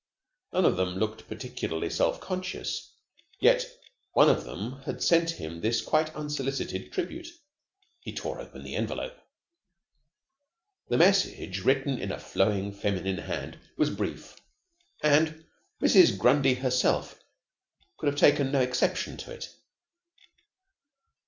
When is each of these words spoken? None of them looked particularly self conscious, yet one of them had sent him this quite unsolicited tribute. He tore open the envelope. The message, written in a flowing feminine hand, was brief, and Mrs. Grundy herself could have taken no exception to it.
None 0.51 0.65
of 0.65 0.77
them 0.77 0.95
looked 0.95 1.27
particularly 1.27 1.91
self 1.91 2.19
conscious, 2.19 2.91
yet 3.39 3.69
one 4.13 4.31
of 4.31 4.45
them 4.45 4.81
had 4.85 5.03
sent 5.03 5.29
him 5.29 5.61
this 5.61 5.79
quite 5.83 6.15
unsolicited 6.15 6.91
tribute. 6.91 7.27
He 7.99 8.11
tore 8.15 8.41
open 8.41 8.63
the 8.63 8.75
envelope. 8.75 9.15
The 10.89 10.97
message, 10.97 11.59
written 11.63 11.99
in 11.99 12.11
a 12.11 12.17
flowing 12.19 12.71
feminine 12.71 13.19
hand, 13.19 13.59
was 13.77 13.91
brief, 13.91 14.37
and 15.03 15.45
Mrs. 15.79 16.17
Grundy 16.17 16.55
herself 16.55 17.23
could 17.99 18.07
have 18.07 18.17
taken 18.19 18.51
no 18.51 18.59
exception 18.61 19.17
to 19.17 19.31
it. 19.31 19.49